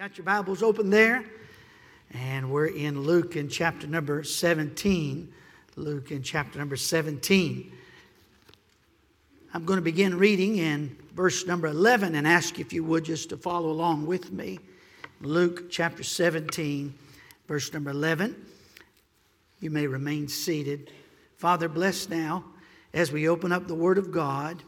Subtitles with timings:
[0.00, 1.22] Got your Bibles open there?
[2.14, 5.30] And we're in Luke in chapter number 17.
[5.76, 7.70] Luke in chapter number 17.
[9.52, 13.28] I'm going to begin reading in verse number 11 and ask if you would just
[13.28, 14.58] to follow along with me.
[15.20, 16.94] Luke chapter 17,
[17.46, 18.34] verse number 11.
[19.60, 20.90] You may remain seated.
[21.36, 22.42] Father, bless now
[22.94, 24.62] as we open up the Word of God.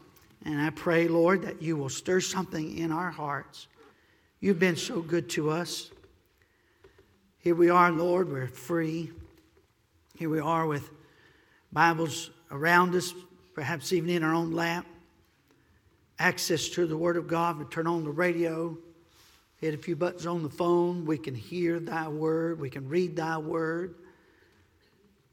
[0.45, 3.65] And I pray, Lord, that you will stir something in our hearts
[4.43, 5.89] You've been so good to us.
[7.39, 9.09] Here we are, Lord, we're free.
[10.17, 10.89] Here we are with
[11.71, 13.13] Bibles around us,
[13.53, 14.85] perhaps even in our own lap.
[16.19, 17.57] Access to the Word of God.
[17.57, 18.77] We turn on the radio,
[19.61, 21.05] hit a few buttons on the phone.
[21.05, 23.95] We can hear Thy Word, we can read Thy Word.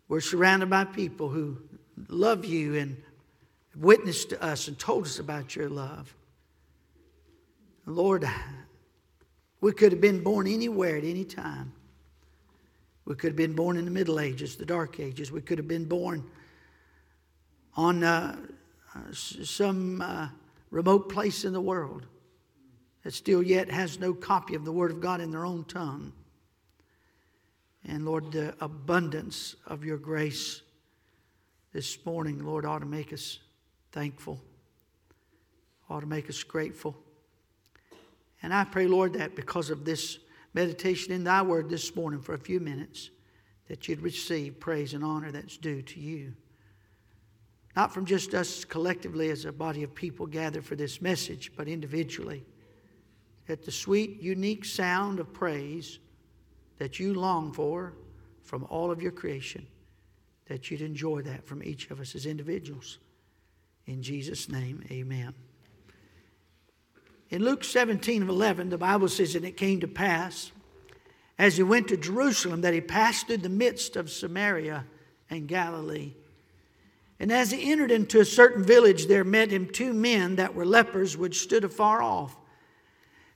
[0.06, 1.58] We're surrounded by people who
[2.06, 2.96] love you and
[3.74, 6.14] witnessed to us and told us about your love.
[7.86, 8.24] Lord,
[9.60, 11.72] we could have been born anywhere at any time.
[13.04, 15.32] We could have been born in the Middle Ages, the Dark Ages.
[15.32, 16.24] We could have been born
[17.74, 18.36] on uh,
[19.12, 20.28] some uh,
[20.70, 22.06] remote place in the world
[23.02, 26.12] that still yet has no copy of the Word of God in their own tongue.
[27.84, 30.62] And Lord, the abundance of your grace
[31.72, 33.38] this morning, Lord, ought to make us
[33.92, 34.40] thankful,
[35.88, 36.96] ought to make us grateful.
[38.42, 40.18] And I pray, Lord, that because of this
[40.54, 43.10] meditation in thy word this morning for a few minutes,
[43.68, 46.32] that you'd receive praise and honor that's due to you.
[47.76, 51.68] Not from just us collectively as a body of people gathered for this message, but
[51.68, 52.44] individually.
[53.46, 55.98] That the sweet, unique sound of praise
[56.78, 57.94] that you long for
[58.42, 59.66] from all of your creation,
[60.46, 62.98] that you'd enjoy that from each of us as individuals.
[63.86, 65.34] In Jesus' name, amen.
[67.30, 70.50] In Luke 17 of 11, the Bible says, And it came to pass,
[71.38, 74.84] as he went to Jerusalem, that he passed through the midst of Samaria
[75.30, 76.12] and Galilee.
[77.20, 80.66] And as he entered into a certain village, there met him two men that were
[80.66, 82.34] lepers, which stood afar off.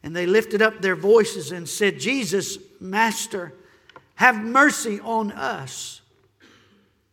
[0.03, 3.55] And they lifted up their voices and said, Jesus, Master,
[4.17, 6.01] have mercy on us.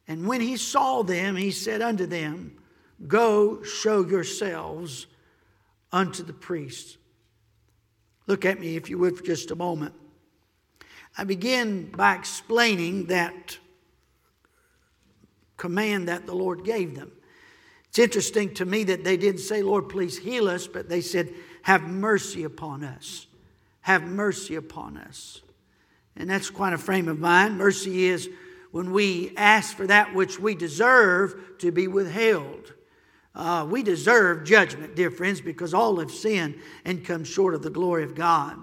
[0.08, 2.58] And when he saw them, he said unto them,
[3.08, 5.08] Go show yourselves
[5.92, 6.98] unto the priests.
[8.28, 9.94] Look at me, if you would, for just a moment.
[11.18, 13.58] I begin by explaining that
[15.58, 17.12] command that the Lord gave them.
[17.90, 21.34] It's interesting to me that they didn't say, Lord, please heal us, but they said,
[21.64, 23.28] Have mercy upon us.
[23.82, 25.42] Have mercy upon us.
[26.16, 27.58] And that's quite a frame of mind.
[27.58, 28.30] Mercy is
[28.72, 32.74] when we ask for that which we deserve to be withheld.
[33.34, 37.70] Uh, we deserve judgment, dear friends, because all have sinned and come short of the
[37.70, 38.58] glory of God.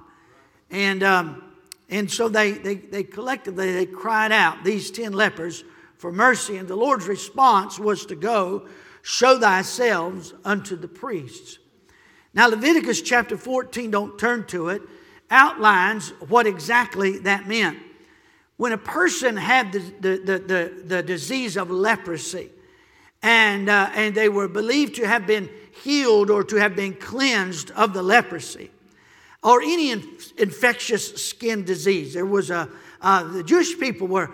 [0.71, 1.43] And, um,
[1.89, 5.65] and so they, they, they collectively they cried out, these ten lepers,
[5.97, 6.59] for mercy.
[6.59, 8.69] And the Lord's response was to go,
[9.03, 11.59] show thyself unto the priests.
[12.35, 14.83] Now, Leviticus chapter 14, don't turn to it,
[15.31, 17.79] outlines what exactly that meant.
[18.59, 22.51] When a person had the, the, the, the, the disease of leprosy,
[23.23, 25.51] and, uh, and they were believed to have been
[25.83, 28.71] healed or to have been cleansed of the leprosy
[29.43, 32.15] or any inf- infectious skin disease.
[32.15, 32.69] There was a,
[33.01, 34.31] uh, the Jewish people were,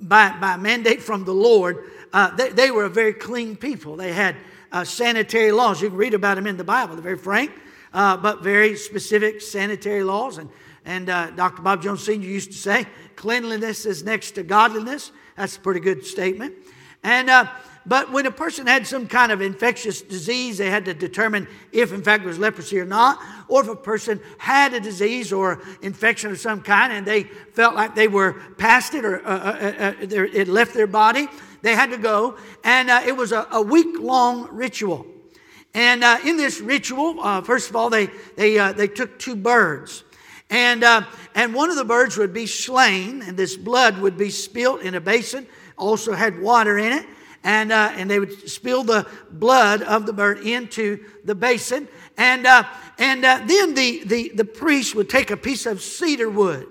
[0.00, 3.96] by, by mandate from the Lord, uh, they, they, were a very clean people.
[3.96, 4.36] They had
[4.70, 5.82] uh, sanitary laws.
[5.82, 6.94] You can read about them in the Bible.
[6.94, 7.50] They're very frank,
[7.92, 10.38] uh, but very specific sanitary laws.
[10.38, 10.48] And,
[10.84, 11.62] and uh, Dr.
[11.62, 12.26] Bob Jones Sr.
[12.26, 12.86] used to say,
[13.16, 15.10] cleanliness is next to godliness.
[15.36, 16.54] That's a pretty good statement.
[17.02, 17.28] And
[17.86, 21.92] but when a person had some kind of infectious disease, they had to determine if,
[21.92, 25.62] in fact, it was leprosy or not, or if a person had a disease or
[25.82, 29.74] infection of some kind and they felt like they were past it or uh, uh,
[29.78, 31.28] uh, uh it left their body,
[31.60, 32.38] they had to go.
[32.62, 35.06] And uh, it was a, a week long ritual.
[35.74, 40.04] And uh, in this ritual, first of all, they, they, they took two birds.
[40.48, 40.84] And,
[41.34, 44.94] and one of the birds would be slain, and this blood would be spilt in
[44.94, 47.06] a basin, also had water in it
[47.44, 51.86] and, uh, and they would spill the blood of the bird into the basin.
[52.16, 52.64] And, uh,
[52.98, 56.66] and uh, then the, the, the priest would take a piece of cedar wood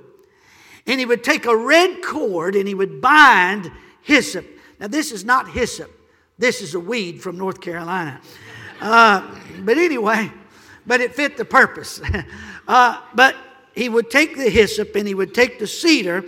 [0.88, 3.72] and he would take a red cord and he would bind
[4.02, 4.46] hyssop.
[4.80, 5.92] Now, this is not hyssop,
[6.38, 8.20] this is a weed from North Carolina.
[8.82, 9.26] Uh,
[9.60, 10.32] but anyway,
[10.86, 12.02] but it fit the purpose.
[12.66, 13.36] Uh, but
[13.76, 16.24] he would take the hyssop and he would take the cedar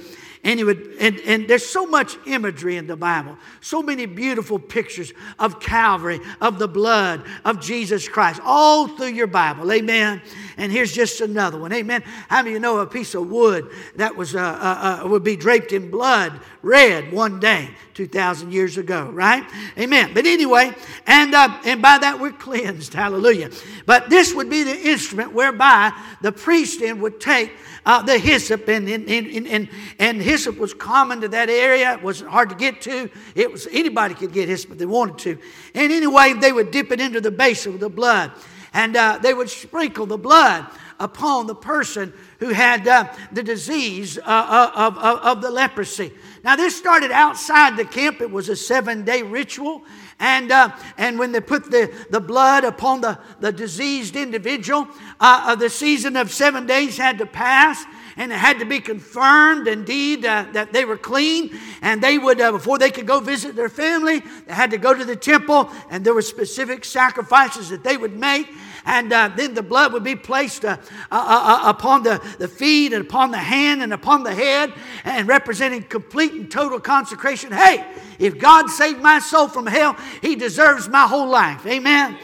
[0.45, 3.37] and he would and, and there's so much imagery in the bible.
[3.59, 9.27] So many beautiful pictures of calvary of the blood of jesus christ all through your
[9.27, 9.69] bible.
[9.73, 10.21] Amen
[10.57, 11.71] and here's just another one.
[11.73, 12.03] Amen.
[12.29, 15.23] How many of you know a piece of wood that was uh, uh, uh, would
[15.23, 19.43] be draped in blood red one day 2000 years ago right?
[19.77, 20.11] Amen.
[20.13, 20.73] But anyway
[21.07, 22.93] and uh, and by that we're cleansed.
[22.93, 23.49] Hallelujah.
[23.85, 25.91] But this would be the instrument whereby
[26.21, 27.51] the priest then would take
[27.85, 29.69] uh, the hyssop, and, and, and, and,
[29.99, 31.93] and hyssop was common to that area.
[31.93, 33.09] It wasn't hard to get to.
[33.35, 35.37] It was anybody could get hyssop if they wanted to.
[35.75, 38.31] And anyway, they would dip it into the base of the blood,
[38.75, 40.67] and uh, they would sprinkle the blood
[40.99, 46.11] upon the person who had uh, the disease uh, uh, of, of, of the leprosy.
[46.43, 48.19] Now, this started outside the camp.
[48.19, 49.83] It was a seven day ritual.
[50.19, 54.87] And, uh, and when they put the, the blood upon the, the diseased individual,
[55.19, 57.83] uh, uh, the season of seven days had to pass
[58.17, 62.77] and it had to be confirmed indeed that they were clean and they would before
[62.77, 66.13] they could go visit their family they had to go to the temple and there
[66.13, 68.47] were specific sacrifices that they would make
[68.85, 70.77] and uh, then the blood would be placed uh,
[71.11, 74.71] uh, uh, uh, upon the, the feet and upon the hand and upon the head
[75.03, 77.51] and representing complete and total consecration.
[77.51, 77.85] Hey,
[78.19, 81.65] if God saved my soul from hell, He deserves my whole life.
[81.65, 82.17] Amen.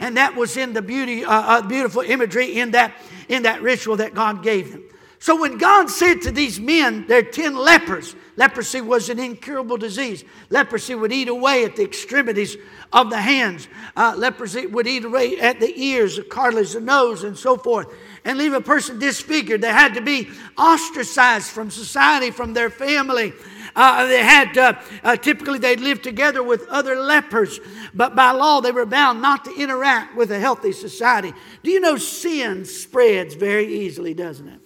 [0.00, 2.94] And that was in the beauty, uh, beautiful imagery in that
[3.28, 4.84] in that ritual that God gave them.
[5.18, 10.24] So when God said to these men, they're 10 lepers, leprosy was an incurable disease.
[10.50, 12.56] Leprosy would eat away at the extremities
[12.92, 13.66] of the hands.
[13.96, 17.92] Uh, leprosy would eat away at the ears, the cartilage, the nose, and so forth,
[18.24, 19.62] and leave a person disfigured.
[19.62, 20.28] They had to be
[20.58, 23.32] ostracized from society, from their family.
[23.74, 24.72] Uh, they had uh,
[25.04, 27.60] uh, typically they'd live together with other lepers,
[27.94, 31.34] but by law they were bound not to interact with a healthy society.
[31.62, 34.60] Do you know sin spreads very easily, doesn't it?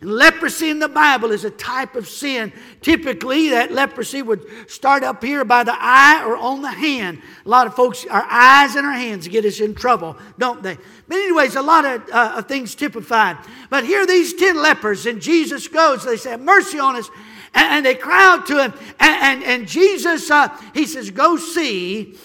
[0.00, 2.52] And leprosy in the Bible is a type of sin.
[2.82, 7.22] Typically, that leprosy would start up here by the eye or on the hand.
[7.44, 10.76] A lot of folks, our eyes and our hands get us in trouble, don't they?
[11.08, 13.38] But, anyways, a lot of, uh, things typified.
[13.70, 17.08] But here, these 10 lepers, and Jesus goes, they say, Mercy on us.
[17.54, 18.74] And, and they cry out to him.
[19.00, 22.16] And, and, and Jesus, uh, he says, Go see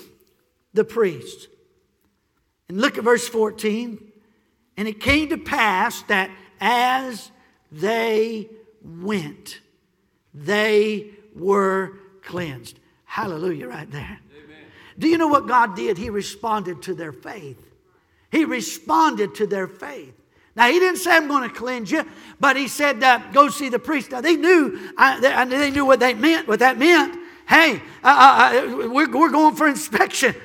[0.73, 1.47] the priest.
[2.67, 4.11] And look at verse 14.
[4.77, 7.31] And it came to pass that as
[7.71, 8.49] they
[8.83, 9.59] went.
[10.33, 12.79] They were cleansed.
[13.05, 14.19] Hallelujah, right there.
[14.43, 14.57] Amen.
[14.97, 15.97] Do you know what God did?
[15.97, 17.61] He responded to their faith.
[18.31, 20.13] He responded to their faith.
[20.55, 22.05] Now, he didn't say, I'm going to cleanse you,
[22.39, 24.11] but he said, uh, go see the priest.
[24.11, 27.17] Now, they knew, uh, they, they, knew what, they meant, what that meant.
[27.47, 30.35] Hey, uh, uh, uh, we're, we're going for inspection.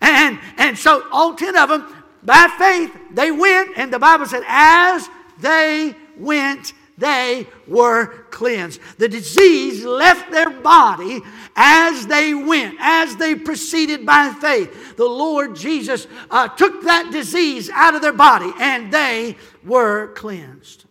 [0.00, 4.42] And, and so all 10 of them, by faith, they went, and the Bible said,
[4.46, 5.08] as
[5.38, 8.80] they went, they were cleansed.
[8.98, 11.20] The disease left their body
[11.56, 14.96] as they went, as they proceeded by faith.
[14.96, 20.84] The Lord Jesus uh, took that disease out of their body and they were cleansed.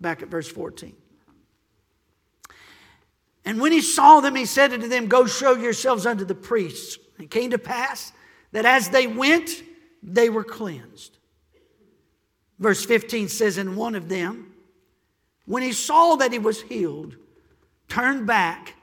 [0.00, 0.94] Back at verse 14.
[3.44, 6.98] And when he saw them, he said unto them, Go show yourselves unto the priests.
[7.18, 8.12] It came to pass
[8.52, 9.62] that as they went,
[10.02, 11.16] they were cleansed.
[12.58, 14.47] Verse 15 says, And one of them,
[15.48, 17.16] when he saw that he was healed,
[17.88, 18.74] turned back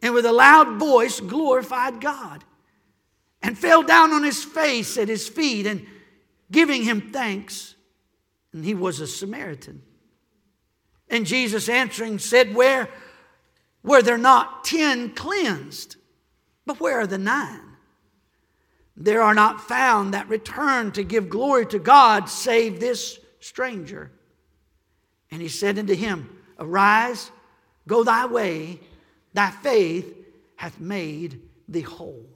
[0.00, 2.42] and with a loud voice glorified God
[3.42, 5.86] and fell down on his face at his feet and
[6.50, 7.74] giving him thanks.
[8.54, 9.82] And he was a Samaritan.
[11.10, 12.88] And Jesus answering said, Where
[13.82, 15.96] were there not ten cleansed?
[16.64, 17.76] But where are the nine?
[18.96, 24.12] There are not found that return to give glory to God save this stranger.
[25.30, 27.30] And he said unto him, Arise,
[27.86, 28.80] go thy way,
[29.32, 30.16] thy faith
[30.56, 32.26] hath made thee whole.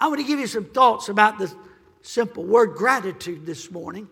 [0.00, 1.52] I want to give you some thoughts about the
[2.02, 4.08] simple word gratitude this morning.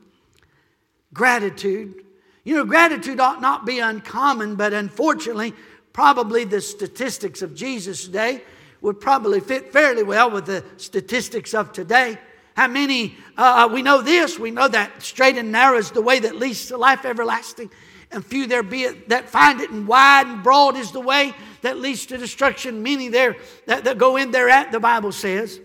[1.12, 2.04] Gratitude.
[2.44, 5.54] You know, gratitude ought not be uncommon, but unfortunately,
[5.92, 8.42] probably the statistics of Jesus' day
[8.82, 12.18] would probably fit fairly well with the statistics of today.
[12.56, 16.00] How many, uh, uh, we know this, we know that straight and narrow is the
[16.00, 17.70] way that leads to life everlasting.
[18.10, 21.76] And few there be that find it, and wide and broad is the way that
[21.76, 22.82] leads to destruction.
[22.82, 23.36] Many there
[23.66, 25.60] that, that go in there at, the Bible says.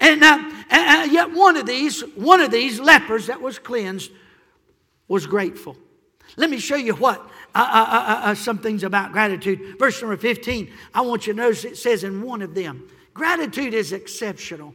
[0.00, 4.10] And, uh, and yet one of these, one of these lepers that was cleansed
[5.08, 5.76] was grateful.
[6.36, 7.20] Let me show you what
[7.54, 9.78] uh, uh, uh, some things about gratitude.
[9.78, 13.74] Verse number 15, I want you to notice it says in one of them, gratitude
[13.74, 14.74] is exceptional.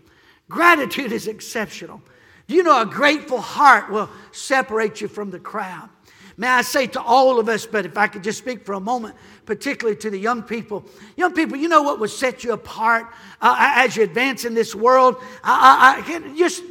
[0.49, 2.01] Gratitude is exceptional.
[2.47, 5.87] Do you know a grateful heart will separate you from the crowd?
[6.35, 8.79] May I say to all of us, but if I could just speak for a
[8.79, 9.15] moment,
[9.45, 10.85] particularly to the young people.
[11.17, 13.07] Young people, you know what will set you apart
[13.41, 15.17] uh, as you advance in this world?
[15.43, 16.63] I, I, I, just,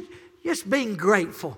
[0.43, 1.57] just being grateful,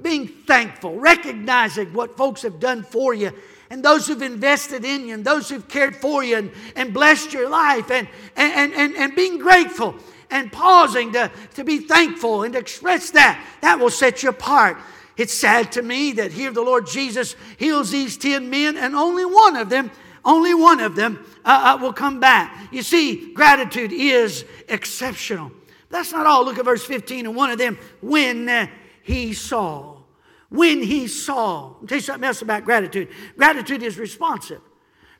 [0.00, 3.32] being thankful, recognizing what folks have done for you
[3.68, 7.32] and those who've invested in you and those who've cared for you and, and blessed
[7.32, 9.96] your life and, and, and, and being grateful
[10.30, 13.44] and pausing to, to be thankful and to express that.
[13.60, 14.78] That will set you apart.
[15.16, 19.24] It's sad to me that here the Lord Jesus heals these 10 men, and only
[19.24, 19.90] one of them,
[20.24, 22.68] only one of them uh, uh, will come back.
[22.72, 25.52] You see, gratitude is exceptional.
[25.90, 26.44] That's not all.
[26.44, 28.68] Look at verse 15, and one of them, when uh,
[29.02, 29.98] he saw.
[30.48, 31.74] When he saw.
[31.80, 33.08] I'll tell you something else about gratitude.
[33.36, 34.60] Gratitude is responsive.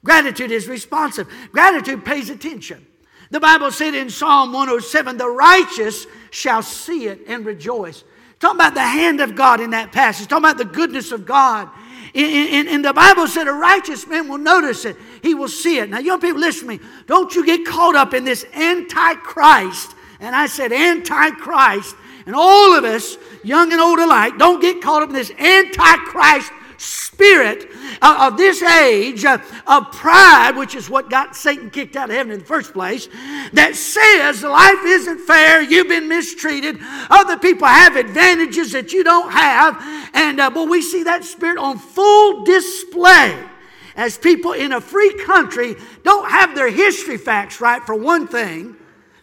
[0.02, 1.28] Gratitude is responsive.
[1.52, 2.86] Gratitude pays attention.
[3.30, 8.02] The Bible said in Psalm 107, the righteous shall see it and rejoice.
[8.40, 11.68] Talking about the hand of God in that passage, talking about the goodness of God.
[12.12, 14.96] And the Bible said a righteous man will notice it.
[15.22, 15.90] He will see it.
[15.90, 16.80] Now, young people, listen to me.
[17.06, 19.94] Don't you get caught up in this antichrist.
[20.18, 21.94] And I said antichrist.
[22.26, 26.50] And all of us, young and old alike, don't get caught up in this antichrist
[26.78, 27.69] spirit
[28.02, 32.40] of this age of pride, which is what got Satan kicked out of heaven in
[32.40, 33.08] the first place,
[33.52, 36.78] that says life isn't fair, you've been mistreated,
[37.10, 39.76] other people have advantages that you don't have.
[40.14, 43.36] And uh, we see that spirit on full display
[43.96, 48.76] as people in a free country don't have their history facts right, for one thing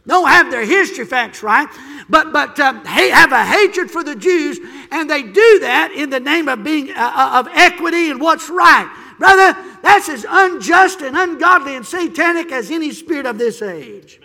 [0.08, 1.68] don't have their history facts right,
[2.10, 4.60] but, but um, have a hatred for the Jews,
[4.92, 8.50] and they do that in the name of being uh, uh, of equity and what's
[8.50, 8.90] right.
[9.20, 14.22] Brother, that's as unjust and ungodly and satanic as any spirit of this age.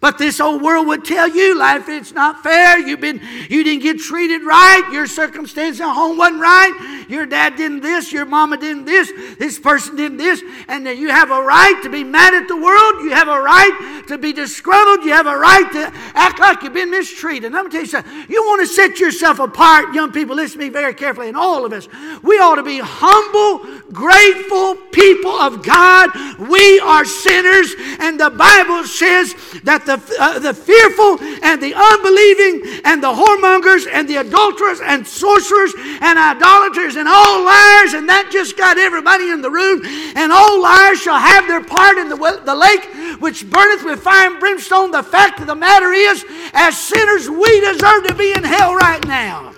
[0.00, 2.78] But this old world would tell you life it's not fair.
[2.78, 4.88] You've been you didn't get treated right.
[4.92, 7.06] Your circumstance at home wasn't right.
[7.08, 8.12] Your dad didn't this.
[8.12, 9.10] Your mama didn't this.
[9.38, 10.40] This person didn't this.
[10.68, 13.02] And then you have a right to be mad at the world.
[13.02, 15.04] You have a right to be disgruntled.
[15.04, 17.46] You have a right to act like you've been mistreated.
[17.46, 18.26] And I'm gonna tell you something.
[18.28, 20.36] You want to set yourself apart, young people.
[20.36, 21.26] Listen to me very carefully.
[21.26, 21.88] And all of us,
[22.22, 26.10] we ought to be humble, grateful people of God.
[26.38, 32.82] We are sinners, and the Bible says that the, uh, the fearful and the unbelieving
[32.84, 38.28] and the whoremongers and the adulterers and sorcerers and idolaters and all liars, and that
[38.30, 39.80] just got everybody in the room.
[40.14, 42.84] And all liars shall have their part in the, the lake
[43.20, 44.90] which burneth with fire and brimstone.
[44.90, 49.04] The fact of the matter is, as sinners, we deserve to be in hell right
[49.08, 49.54] now.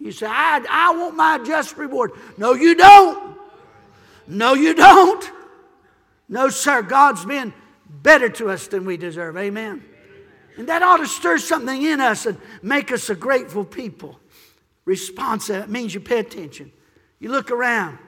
[0.00, 2.12] You say, I, I want my just reward.
[2.36, 3.36] No, you don't.
[4.26, 5.30] No, you don't.
[6.28, 6.82] No, sir.
[6.82, 7.52] God's been
[7.88, 9.36] better to us than we deserve.
[9.36, 9.84] Amen.
[10.56, 14.18] And that ought to stir something in us and make us a grateful people.
[14.84, 16.72] Responsive it means you pay attention.
[17.20, 17.98] You look around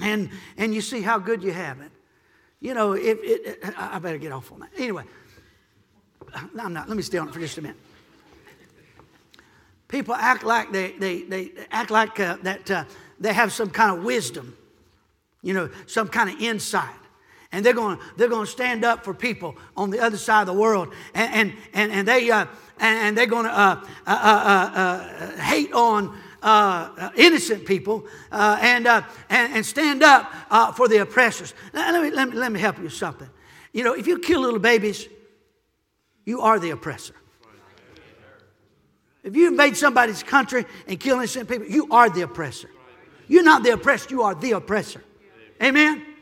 [0.00, 1.90] and, and you see how good you have it.
[2.60, 4.70] You know, if it, I better get off on that.
[4.78, 5.04] Anyway,
[6.58, 6.88] I'm not.
[6.88, 7.76] Let me stay on it for just a minute.
[9.88, 12.84] People act like they, they, they act like uh, that uh,
[13.20, 14.56] they have some kind of wisdom,
[15.42, 16.94] you know, some kind of insight
[17.54, 20.46] and they're going they're going to stand up for people on the other side of
[20.48, 22.46] the world, and and and, and they uh,
[22.78, 26.18] and, they're going to uh uh, uh, uh, hate on.
[27.16, 30.30] innocent people and, and, and stand up
[30.76, 31.54] for the oppressors.
[31.72, 33.30] Now, let, me, let, me, let me help you with something.
[33.72, 35.08] You know, if you kill little babies,
[36.26, 37.14] you are the oppressor.
[39.22, 42.68] If you invade somebody's country and kill innocent people, you are the oppressor.
[43.26, 45.02] You're not the oppressed, you are the oppressor.
[45.62, 46.13] Amen?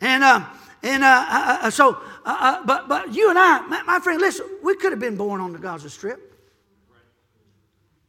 [0.00, 0.44] And uh,
[0.82, 1.26] and uh,
[1.62, 4.92] uh so, uh, uh, but, but you and I, my, my, friend, listen, we could
[4.92, 6.30] have been born on the Gaza Strip.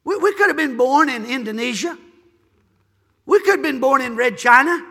[0.04, 1.98] We, we could have been born in Indonesia.
[3.26, 4.86] We could have been born in Red China.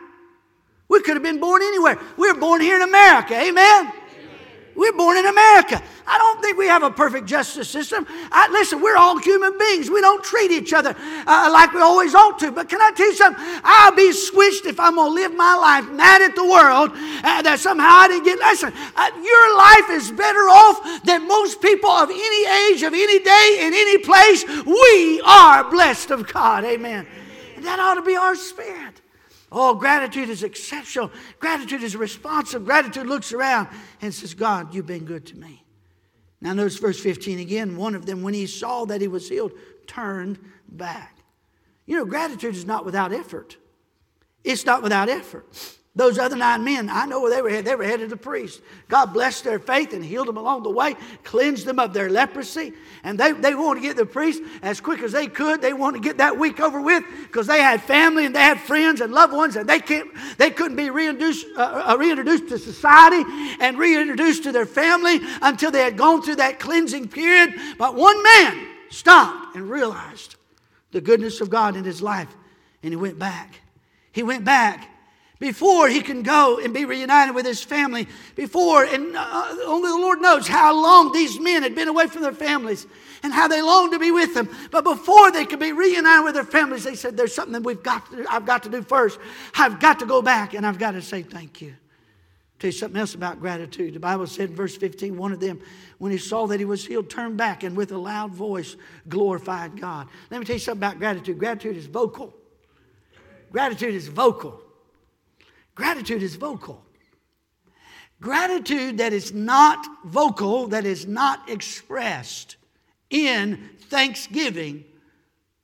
[0.89, 1.99] We could have been born anywhere.
[2.17, 3.35] We were born here in America.
[3.35, 3.93] Amen.
[4.75, 5.83] We're born in America.
[6.07, 8.07] I don't think we have a perfect justice system.
[8.33, 9.91] I, listen, we're all human beings.
[9.91, 12.51] We don't treat each other uh, like we always ought to.
[12.51, 13.45] But can I tell you something?
[13.63, 17.43] I'll be switched if I'm going to live my life mad at the world uh,
[17.43, 18.39] that somehow I didn't get.
[18.39, 23.19] Listen, uh, your life is better off than most people of any age, of any
[23.19, 24.45] day, in any place.
[24.67, 26.65] We are blessed of God.
[26.65, 27.07] Amen.
[27.57, 29.01] And that ought to be our spirit.
[29.53, 31.11] Oh, gratitude is exceptional.
[31.39, 32.65] Gratitude is responsive.
[32.65, 33.69] Gratitude looks around
[34.01, 35.65] and says, God, you've been good to me.
[36.41, 37.77] Now, notice verse 15 again.
[37.77, 39.53] One of them, when he saw that he was healed,
[39.87, 40.39] turned
[40.69, 41.19] back.
[41.87, 43.57] You know, gratitude is not without effort.
[44.45, 45.47] It's not without effort.
[45.97, 47.65] Those other nine men, I know where they were headed.
[47.65, 48.61] They were headed to the priest.
[48.89, 50.95] God blessed their faith and healed them along the way,
[51.25, 52.73] cleansed them of their leprosy.
[53.03, 55.61] And they, they wanted to get the priest as quick as they could.
[55.61, 58.61] They wanted to get that week over with because they had family and they had
[58.61, 62.59] friends and loved ones and they, can't, they couldn't be reintroduced, uh, uh, reintroduced to
[62.59, 63.25] society
[63.59, 67.53] and reintroduced to their family until they had gone through that cleansing period.
[67.79, 70.37] But one man stopped and realized
[70.93, 72.33] the goodness of God in his life
[72.85, 73.61] and he went back.
[74.13, 74.90] He went back
[75.41, 78.07] before he can go and be reunited with his family,
[78.37, 82.23] before, and uh, only the Lord knows how long these men had been away from
[82.23, 82.87] their families
[83.23, 84.51] and how they longed to be with them.
[84.71, 87.83] But before they could be reunited with their families, they said, There's something that we've
[87.83, 89.19] got to, I've got to do first.
[89.55, 91.75] I've got to go back and I've got to say thank you.
[92.59, 93.95] Tell you something else about gratitude.
[93.95, 95.61] The Bible said in verse 15, one of them,
[95.97, 98.77] when he saw that he was healed, turned back and with a loud voice
[99.09, 100.09] glorified God.
[100.31, 101.39] Let me tell you something about gratitude.
[101.39, 102.35] Gratitude is vocal.
[103.51, 104.61] Gratitude is vocal.
[105.81, 106.85] Gratitude is vocal.
[108.21, 112.57] Gratitude that is not vocal, that is not expressed
[113.09, 114.85] in thanksgiving,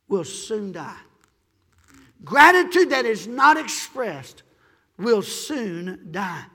[0.09, 0.97] will soon die.
[2.25, 4.43] Gratitude that is not expressed
[4.97, 6.47] will soon die.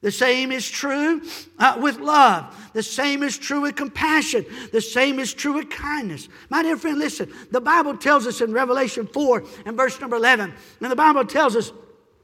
[0.00, 1.22] The same is true
[1.60, 2.70] uh, with love.
[2.72, 4.44] The same is true with compassion.
[4.72, 6.28] The same is true with kindness.
[6.48, 7.32] My dear friend, listen.
[7.52, 11.54] The Bible tells us in Revelation 4 and verse number 11, and the Bible tells
[11.54, 11.70] us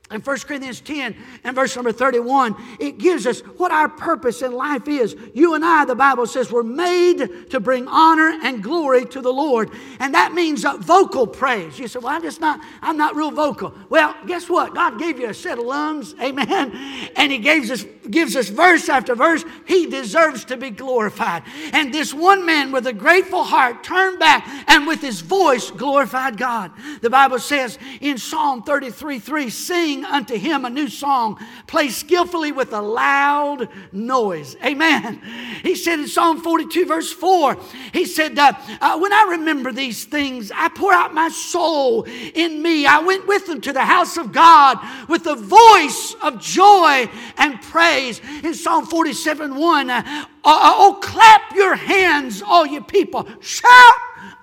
[0.08, 4.52] in 1 Corinthians 10 and verse number 31, it gives us what our purpose in
[4.52, 5.16] life is.
[5.34, 9.32] You and I, the Bible says, were made to bring honor and glory to the
[9.32, 9.70] Lord.
[9.98, 11.76] And that means vocal praise.
[11.80, 13.74] You say, well, I'm just not, I'm not real vocal.
[13.88, 14.74] Well, guess what?
[14.76, 17.10] God gave you a set of lungs, amen.
[17.16, 19.44] And He gives us, gives us verse after verse.
[19.66, 21.42] He deserves to be glorified.
[21.72, 26.36] And this one man with a grateful heart turned back and with his voice glorified
[26.36, 26.70] God.
[27.00, 31.88] The Bible says in Psalm 33 3, sing sing unto him a new song, play
[31.88, 34.56] skillfully with a loud noise.
[34.64, 35.20] Amen.
[35.62, 37.56] He said in Psalm 42, verse 4,
[37.92, 42.62] he said, uh, uh, When I remember these things, I pour out my soul in
[42.62, 42.86] me.
[42.86, 47.60] I went with them to the house of God with a voice of joy and
[47.62, 48.20] praise.
[48.42, 53.26] In Psalm 47, 1, uh, oh, clap your hands, all you people.
[53.40, 53.94] Shout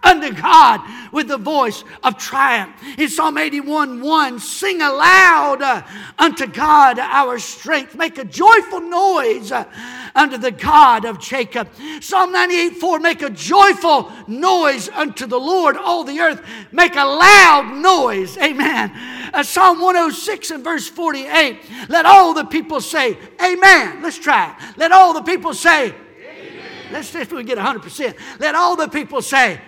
[0.03, 0.81] unto God
[1.12, 2.75] with the voice of triumph.
[2.98, 5.83] In Psalm 81 1, sing aloud uh,
[6.19, 7.95] unto God our strength.
[7.95, 9.65] Make a joyful noise uh,
[10.15, 11.69] unto the God of Jacob.
[12.01, 16.41] Psalm 98 4, make a joyful noise unto the Lord, all the earth.
[16.71, 18.38] Make a loud noise.
[18.38, 18.91] Amen.
[19.34, 24.01] Uh, Psalm 106 and verse 48, let all the people say, Amen.
[24.01, 24.78] Let's try it.
[24.78, 25.95] Let all the people say.
[26.91, 28.15] Let's see if we get 100%.
[28.39, 29.60] Let all the people say,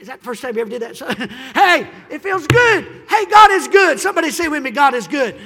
[0.00, 0.96] is that the first time you ever did that?
[1.54, 2.84] hey, it feels good.
[3.08, 3.98] Hey, God is good.
[3.98, 5.36] Somebody say with me, God is good.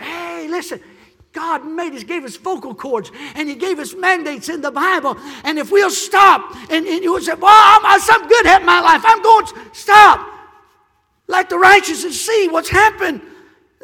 [0.00, 0.80] Hey, listen.
[1.32, 5.16] God made us, gave us vocal cords, and He gave us mandates in the Bible.
[5.44, 8.66] And if we'll stop, and, and you would say, Well, I'm, something good happened in
[8.66, 9.02] my life.
[9.04, 10.28] I'm going to stop.
[11.28, 13.22] Like the righteous and see what's happened.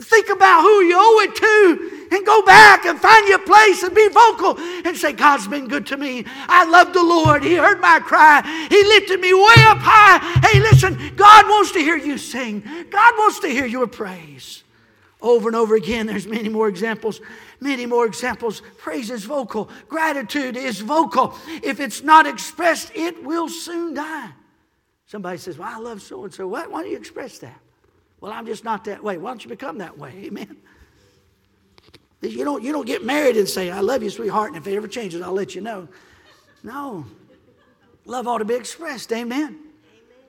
[0.00, 3.94] Think about who you owe it to and go back and find your place and
[3.94, 6.24] be vocal and say, God's been good to me.
[6.48, 7.42] I love the Lord.
[7.42, 8.42] He heard my cry.
[8.70, 10.18] He lifted me way up high.
[10.46, 12.60] Hey, listen, God wants to hear you sing.
[12.90, 14.62] God wants to hear your praise.
[15.20, 17.20] Over and over again, there's many more examples.
[17.60, 18.62] Many more examples.
[18.76, 19.68] Praise is vocal.
[19.88, 21.34] Gratitude is vocal.
[21.62, 24.30] If it's not expressed, it will soon die.
[25.06, 26.46] Somebody says, Well, I love so and so.
[26.46, 27.60] Why don't you express that?
[28.20, 29.16] Well, I'm just not that way.
[29.18, 30.12] Why don't you become that way?
[30.24, 30.56] Amen.
[32.20, 34.76] You don't, you don't get married and say, I love you, sweetheart, and if it
[34.76, 35.88] ever changes, I'll let you know.
[36.64, 37.06] No.
[38.06, 39.12] Love ought to be expressed.
[39.12, 39.40] Amen.
[39.40, 39.58] Amen.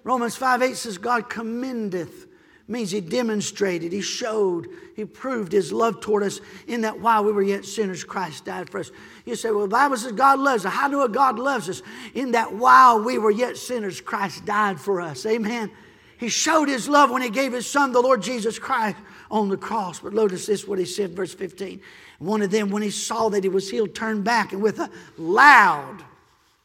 [0.04, 2.28] Romans 5 8 says, God commendeth,
[2.68, 7.32] means He demonstrated, He showed, He proved His love toward us in that while we
[7.32, 8.92] were yet sinners, Christ died for us.
[9.26, 10.74] You say, well, the Bible says God loves us.
[10.74, 11.82] How do a God loves us?
[12.14, 15.26] In that while we were yet sinners, Christ died for us.
[15.26, 15.72] Amen.
[16.20, 18.98] He showed His love when He gave His Son, the Lord Jesus Christ
[19.32, 20.00] on the cross.
[20.00, 21.82] But notice this what he said, verse 15.
[22.20, 24.90] One of them, when he saw that he was healed, turned back and with a
[25.18, 26.04] loud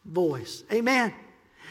[0.05, 0.65] voice.
[0.73, 1.13] Amen.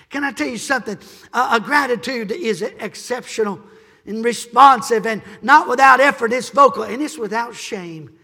[0.09, 0.97] Can I tell you something?
[1.33, 3.59] a gratitude is exceptional
[4.05, 6.31] and responsive and not without effort.
[6.33, 8.15] It's vocal and it's without shame.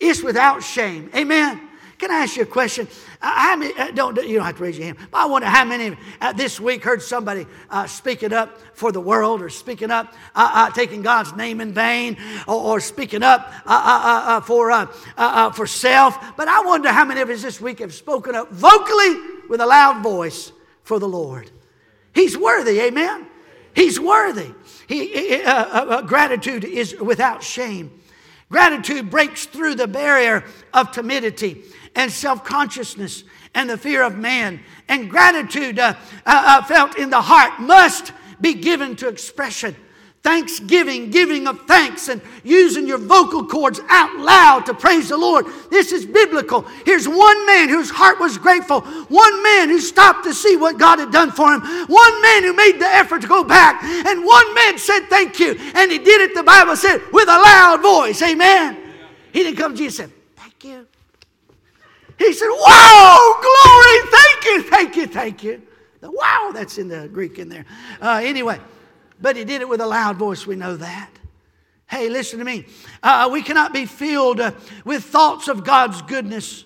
[0.00, 1.10] It's without shame.
[1.14, 1.60] Amen.
[1.98, 2.88] Can I ask you a question?
[3.22, 5.46] Uh, how many, uh, don't, you don't have to raise your hand, but I wonder
[5.46, 9.90] how many uh, this week heard somebody uh, speaking up for the world or speaking
[9.90, 12.16] up, uh, uh, taking God's name in vain
[12.48, 13.52] or, or speaking up
[14.44, 14.86] for,
[15.54, 16.36] for self.
[16.36, 19.16] But I wonder how many of us this week have spoken up vocally
[19.48, 20.52] with a loud voice
[20.82, 21.50] for the Lord.
[22.12, 23.26] He's worthy, amen?
[23.74, 24.52] He's worthy.
[24.88, 25.42] He,
[26.06, 28.00] gratitude is without shame.
[28.50, 34.60] Gratitude breaks through the barrier of timidity and self consciousness and the fear of man.
[34.88, 35.94] And gratitude uh,
[36.26, 39.76] uh, uh, felt in the heart must be given to expression
[40.24, 45.44] thanksgiving, giving of thanks, and using your vocal cords out loud to praise the Lord.
[45.70, 46.62] This is biblical.
[46.86, 50.98] Here's one man whose heart was grateful, one man who stopped to see what God
[50.98, 54.54] had done for him, one man who made the effort to go back, and one
[54.54, 55.56] man said thank you.
[55.74, 58.22] And he did it, the Bible said, with a loud voice.
[58.22, 58.78] Amen.
[59.30, 60.86] He didn't come to Jesus and say, Thank you.
[62.18, 65.62] He said, Wow, glory, thank you, thank you, thank you.
[66.00, 67.64] The wow, that's in the Greek in there.
[68.00, 68.60] Uh, anyway.
[69.20, 71.10] But he did it with a loud voice, we know that.
[71.86, 72.66] Hey, listen to me.
[73.02, 74.52] Uh, we cannot be filled uh,
[74.84, 76.64] with thoughts of God's goodness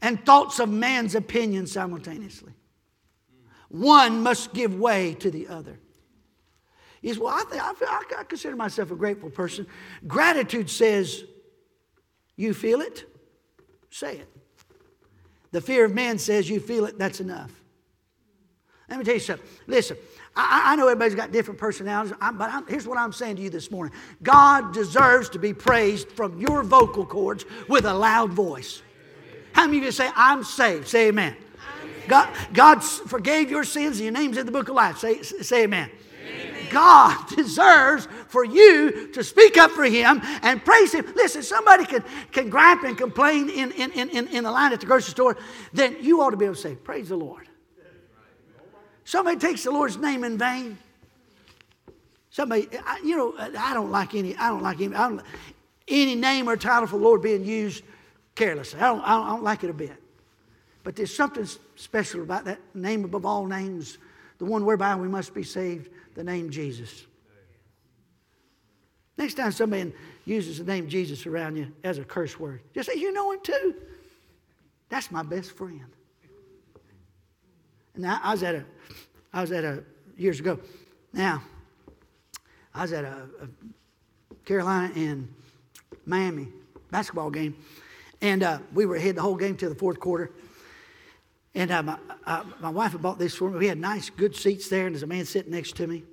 [0.00, 2.52] and thoughts of man's opinion simultaneously.
[3.68, 5.78] One must give way to the other.
[7.02, 9.66] He says, Well, I, think, I, feel, I consider myself a grateful person.
[10.06, 11.24] Gratitude says,
[12.36, 13.04] You feel it?
[13.90, 14.28] Say it.
[15.50, 17.52] The fear of man says, You feel it, that's enough.
[18.88, 19.46] Let me tell you something.
[19.66, 19.98] Listen,
[20.34, 23.50] I, I know everybody's got different personalities, but I'm, here's what I'm saying to you
[23.50, 28.82] this morning God deserves to be praised from your vocal cords with a loud voice.
[29.52, 30.88] How many of you say, I'm saved?
[30.88, 31.36] Say amen.
[32.06, 34.98] God, God forgave your sins and your name's in the book of life.
[34.98, 35.90] Say, say amen.
[36.70, 41.06] God deserves for you to speak up for Him and praise Him.
[41.16, 44.86] Listen, somebody can, can gripe and complain in, in, in, in the line at the
[44.86, 45.36] grocery store,
[45.72, 47.48] then you ought to be able to say, Praise the Lord.
[49.04, 50.76] Somebody takes the Lord's name in vain.
[52.30, 55.22] Somebody, I, you know, I don't like any, I don't like any, I don't,
[55.88, 57.82] any name or title for the Lord being used
[58.34, 58.80] carelessly.
[58.80, 59.96] I don't, I don't, I don't like it a bit.
[60.84, 63.98] But there's something special about that name above all names,
[64.38, 67.06] the one whereby we must be saved, the name Jesus.
[69.16, 69.92] Next time somebody
[70.24, 73.38] uses the name Jesus around you as a curse word, just say, You know him
[73.40, 73.74] too.
[74.88, 75.84] That's my best friend.
[77.94, 78.64] And I was at a
[79.32, 79.84] I was at a,
[80.16, 80.58] years ago.
[81.12, 81.40] Now,
[82.74, 85.32] I was at a, a Carolina and
[86.04, 86.48] Miami
[86.90, 87.54] basketball game,
[88.20, 90.32] and uh, we were ahead the whole game to the fourth quarter.
[91.54, 93.58] And uh, my, uh, my wife had bought this for me.
[93.58, 96.04] We had nice, good seats there, and there's a man sitting next to me.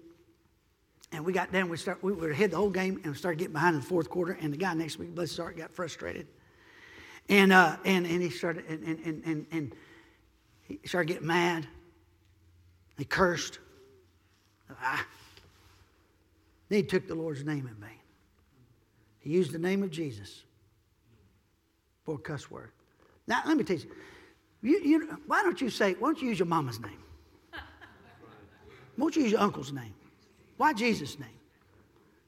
[1.12, 3.38] And we got down, we, start, we were ahead the whole game, and we started
[3.40, 5.58] getting behind in the fourth quarter, and the guy next to me, bless his heart,
[5.58, 6.28] got frustrated.
[7.30, 9.76] And, uh, and, and he started, and, and, and, and
[10.64, 11.68] he started getting mad.
[12.98, 13.60] They cursed.
[14.82, 15.06] Ah.
[16.70, 18.00] Then he took the Lord's name in vain.
[19.20, 20.44] He used the name of Jesus
[22.04, 22.72] for a cuss word.
[23.28, 23.90] Now, let me tell you,
[24.66, 26.98] you, you, why don't you say, why don't you use your mama's name?
[27.52, 27.60] Why
[28.98, 29.94] don't you use your uncle's name?
[30.58, 31.30] Why Jesus' name?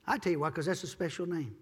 [0.05, 1.55] I tell you why, because that's a special name.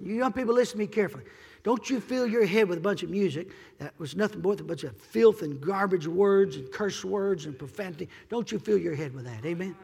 [0.00, 1.24] You young people, listen to me carefully.
[1.64, 4.64] Don't you fill your head with a bunch of music that was nothing but a
[4.64, 8.08] bunch of filth and garbage words and curse words and profanity.
[8.28, 9.44] Don't you fill your head with that.
[9.44, 9.76] Amen?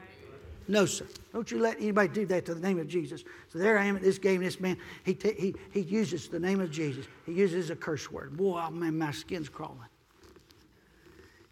[0.67, 1.07] No, sir.
[1.33, 3.23] Don't you let anybody do that to the name of Jesus.
[3.53, 4.43] So there I am at this game.
[4.43, 7.07] This man, he, t- he, he uses the name of Jesus.
[7.27, 8.37] He uses a curse word.
[8.37, 9.79] Boy, oh, man, my skin's crawling.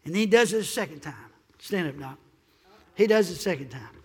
[0.04, 1.14] And he does it a second time.
[1.58, 2.18] Stand up, Doc.
[2.94, 3.96] He does it a second time.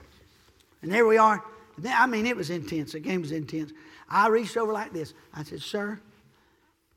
[0.82, 1.44] And there we are.
[1.88, 2.92] I mean, it was intense.
[2.92, 3.72] The game was intense.
[4.10, 5.14] I reached over like this.
[5.34, 6.00] I said, Sir,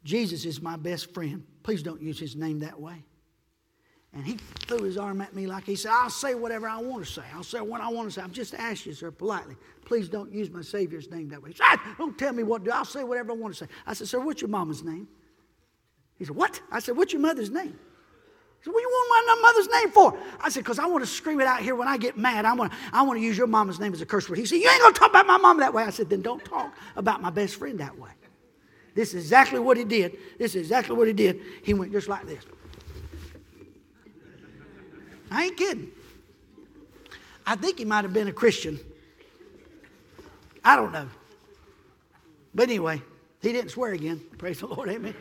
[0.05, 1.44] Jesus is my best friend.
[1.62, 3.05] Please don't use his name that way.
[4.12, 7.05] And he threw his arm at me like he said, I'll say whatever I want
[7.05, 7.23] to say.
[7.33, 8.23] I'll say what I want to say.
[8.23, 9.57] I'm just asking you, sir, politely.
[9.85, 11.51] Please don't use my Savior's name that way.
[11.51, 12.70] He said, ah, don't tell me what to do.
[12.73, 13.70] I'll say whatever I want to say.
[13.87, 15.07] I said, Sir, what's your mama's name?
[16.18, 16.61] He said, What?
[16.70, 17.79] I said, What's your mother's name?
[18.59, 20.18] He said, What do you want my mother's name for?
[20.40, 22.44] I said, Because I want to scream it out here when I get mad.
[22.44, 24.38] I want, to, I want to use your mama's name as a curse word.
[24.38, 25.83] He said, You ain't going to talk about my mom that way.
[25.83, 28.11] I said, Then don't talk about my best friend that way.
[28.94, 30.18] This is exactly what he did.
[30.38, 31.40] This is exactly what he did.
[31.62, 32.44] He went just like this.
[35.30, 35.90] I ain't kidding.
[37.46, 38.78] I think he might have been a Christian.
[40.64, 41.08] I don't know.
[42.54, 43.02] But anyway,
[43.40, 44.20] he didn't swear again.
[44.38, 44.88] Praise the Lord.
[44.88, 45.14] Amen.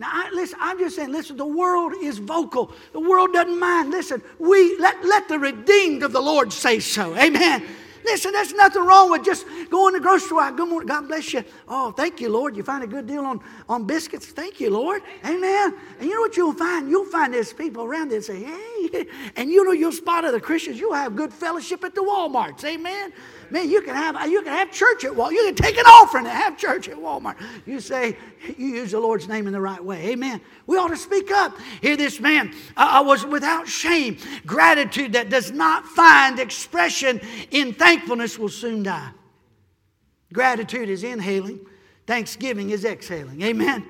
[0.00, 2.72] Now, I, listen, I'm just saying, listen, the world is vocal.
[2.92, 3.90] The world doesn't mind.
[3.90, 7.16] Listen, we let, let the redeemed of the Lord say so.
[7.16, 7.64] Amen.
[8.04, 10.50] Listen, there's nothing wrong with just going to the grocery store.
[10.52, 10.88] Good morning.
[10.88, 11.44] God bless you.
[11.66, 12.56] Oh, thank you, Lord.
[12.56, 14.26] You find a good deal on, on biscuits.
[14.26, 15.02] Thank you, Lord.
[15.24, 15.74] Amen.
[15.98, 16.88] And you know what you'll find?
[16.88, 19.06] You'll find there's people around there say, hey.
[19.36, 20.78] And you know you'll spot other Christians.
[20.80, 22.64] You'll have good fellowship at the Walmarts.
[22.64, 23.12] Amen.
[23.50, 25.32] Man, you can have you can have church at Walmart.
[25.32, 27.36] You can take an offering and have church at Walmart.
[27.66, 28.16] You say
[28.56, 30.10] you use the Lord's name in the right way.
[30.10, 30.40] Amen.
[30.66, 31.56] We ought to speak up.
[31.80, 32.54] Hear this man.
[32.76, 34.18] I was without shame.
[34.46, 39.10] Gratitude that does not find expression in thankfulness will soon die.
[40.32, 41.60] Gratitude is inhaling.
[42.06, 43.40] Thanksgiving is exhaling.
[43.42, 43.84] Amen.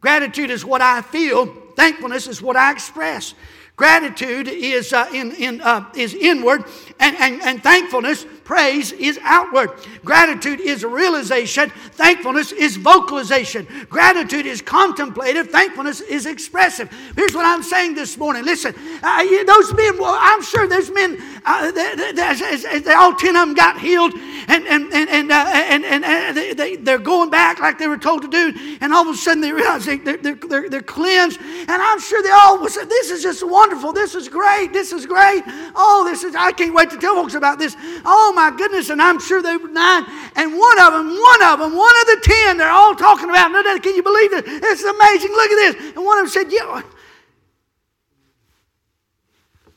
[0.00, 1.46] Gratitude is what I feel.
[1.74, 3.34] Thankfulness is what I express.
[3.76, 6.64] Gratitude is, uh, in, in, uh, is inward,
[6.98, 9.70] and, and, and thankfulness, praise, is outward.
[10.04, 13.66] Gratitude is realization, thankfulness is vocalization.
[13.90, 16.88] Gratitude is contemplative, thankfulness is expressive.
[17.16, 18.44] Here's what I'm saying this morning.
[18.44, 23.36] Listen, uh, those men, well, I'm sure those men, uh, they, they, they, all 10
[23.36, 26.98] of them got healed, and, and, and, and, uh, and, and, and they, they, they're
[26.98, 29.84] going back like they were told to do, and all of a sudden they realize
[29.84, 33.92] they, they're, they're, they're cleansed, and I'm sure they all was, this is just wonderful.
[33.92, 34.72] This is great.
[34.72, 35.42] This is great.
[35.74, 37.74] Oh, this is, I can't wait to tell folks about this.
[38.04, 38.90] Oh, my goodness.
[38.90, 40.04] And I'm sure they were nine.
[40.36, 43.50] And one of them, one of them, one of the ten, they're all talking about,
[43.82, 44.44] can you believe it?
[44.46, 45.32] It's amazing.
[45.32, 45.96] Look at this.
[45.96, 46.82] And one of them said, yeah.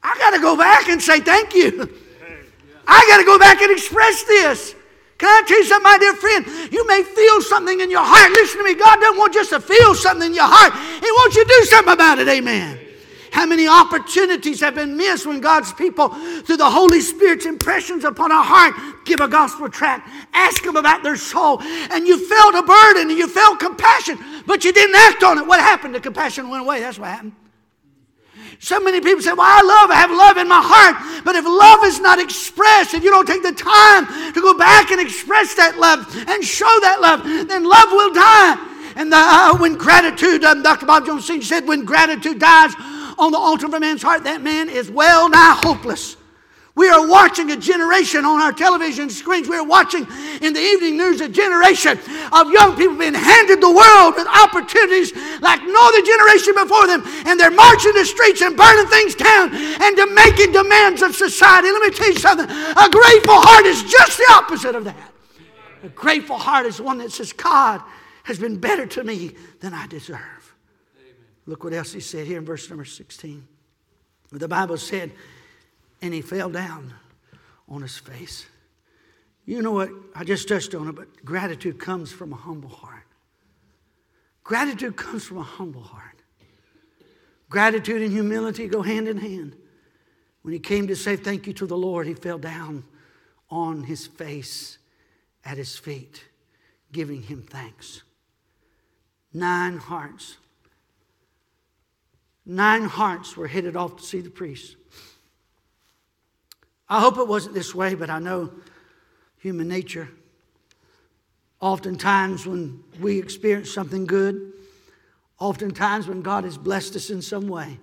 [0.04, 1.89] I got to go back and say thank you.
[2.88, 4.76] I got to go back and express this.
[5.17, 6.45] Can I tell you something, my dear friend?
[6.72, 8.32] You may feel something in your heart.
[8.32, 8.76] Listen to me.
[8.76, 11.65] God doesn't want just to feel something in your heart, He wants you to do
[11.65, 12.28] something about it.
[12.28, 12.80] Amen.
[13.32, 18.32] How many opportunities have been missed when God's people, through the Holy Spirit's impressions upon
[18.32, 22.63] our heart, give a gospel tract, ask them about their soul, and you felt a
[22.63, 25.46] burden and you felt compassion, but you didn't act on it.
[25.46, 25.96] What happened?
[25.96, 26.80] The compassion went away.
[26.80, 27.34] That's what happened.
[28.62, 31.24] So many people say, Well, I love, I have love in my heart.
[31.24, 34.92] But if love is not expressed, if you don't take the time to go back
[34.92, 38.58] and express that love and show that love, then love will die.
[38.96, 40.86] And the, uh, when gratitude, um, Dr.
[40.86, 41.42] Bob Jones Sr.
[41.42, 42.74] said, when gratitude dies,
[43.19, 46.15] on the altar of a man's heart, that man is well nigh hopeless.
[46.79, 49.49] We are watching a generation on our television screens.
[49.49, 50.08] We're watching
[50.39, 51.99] in the evening news a generation
[52.32, 57.03] of young people being handed the world with opportunities like no other generation before them.
[57.27, 61.69] And they're marching the streets and burning things down and making demands of society.
[61.69, 65.12] Let me tell you something a grateful heart is just the opposite of that.
[65.84, 67.82] A grateful heart is one that says, God
[68.23, 70.38] has been better to me than I deserve.
[71.49, 73.43] Look what else he said here in verse number 16.
[74.31, 75.12] The Bible said,
[75.99, 76.93] and he fell down
[77.67, 78.45] on his face.
[79.47, 79.89] You know what?
[80.13, 83.07] I just touched on it, but gratitude comes from a humble heart.
[84.43, 86.21] Gratitude comes from a humble heart.
[87.49, 89.55] Gratitude and humility go hand in hand.
[90.43, 92.83] When he came to say thank you to the Lord, he fell down
[93.49, 94.77] on his face
[95.43, 96.25] at his feet,
[96.91, 98.03] giving him thanks.
[99.33, 100.38] Nine hearts
[102.49, 104.75] nine hearts were headed off to see the priest.
[106.89, 108.51] I hope it wasn't this way, but I know
[109.38, 110.09] human nature.
[111.62, 114.53] Oftentimes, when we experience something good,
[115.38, 117.79] oftentimes when God has blessed us in some way,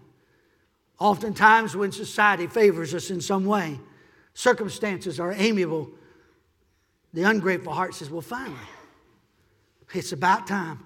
[0.98, 3.78] oftentimes when society favors us in some way,
[4.34, 5.90] circumstances are amiable,
[7.12, 8.56] the ungrateful heart says, Well, finally,
[9.94, 10.85] it's about time.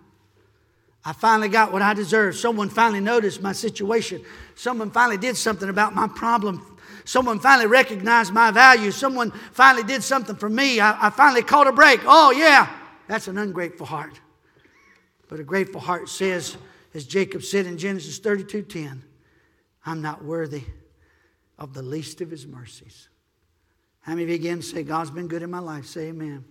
[1.04, 2.36] I finally got what I deserved.
[2.36, 4.22] Someone finally noticed my situation.
[4.54, 6.78] Someone finally did something about my problem.
[7.04, 8.90] Someone finally recognized my value.
[8.90, 10.78] Someone finally did something for me.
[10.78, 12.00] I, I finally caught a break.
[12.04, 12.70] Oh, yeah,
[13.08, 14.20] that's an ungrateful heart.
[15.28, 16.56] But a grateful heart says,
[16.92, 19.02] as Jacob said in Genesis 32 10,
[19.86, 20.64] I'm not worthy
[21.58, 23.08] of the least of his mercies.
[24.00, 25.86] How many of you again say, God's been good in my life?
[25.86, 26.44] Say amen.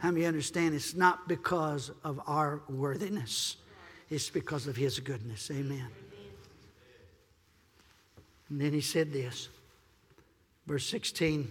[0.00, 3.56] How many understand it's not because of our worthiness,
[4.08, 5.50] it's because of His goodness.
[5.50, 5.88] Amen.
[8.48, 9.48] And then he said this,
[10.66, 11.50] verse 16.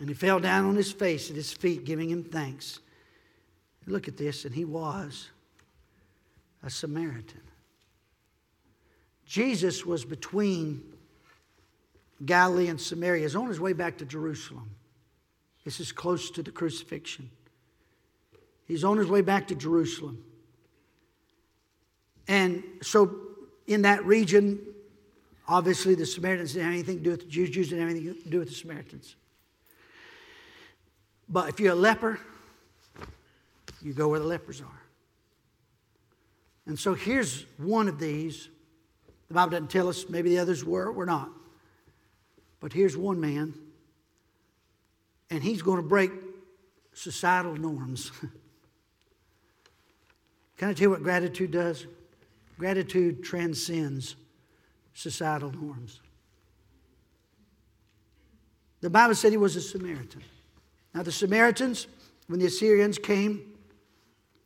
[0.00, 2.80] And he fell down on his face at his feet, giving him thanks.
[3.86, 5.30] Look at this, and he was
[6.62, 7.40] a Samaritan.
[9.24, 10.82] Jesus was between
[12.24, 13.22] Galilee and Samaria.
[13.22, 14.75] He's on his way back to Jerusalem.
[15.66, 17.28] This is close to the crucifixion.
[18.68, 20.22] He's on his way back to Jerusalem.
[22.28, 23.16] And so,
[23.66, 24.60] in that region,
[25.48, 28.22] obviously the Samaritans didn't have anything to do with the Jews, Jews didn't have anything
[28.22, 29.16] to do with the Samaritans.
[31.28, 32.20] But if you're a leper,
[33.82, 34.82] you go where the lepers are.
[36.66, 38.50] And so here's one of these.
[39.26, 41.28] The Bible doesn't tell us, maybe the others were, were not.
[42.60, 43.52] But here's one man
[45.30, 46.10] and he's going to break
[46.92, 48.12] societal norms.
[50.56, 51.86] Can I tell you what gratitude does?
[52.58, 54.16] Gratitude transcends
[54.94, 56.00] societal norms.
[58.80, 60.22] The Bible said he was a Samaritan.
[60.94, 61.86] Now, the Samaritans,
[62.28, 63.54] when the Assyrians came